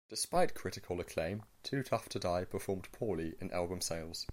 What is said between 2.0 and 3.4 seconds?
to Die" performed poorly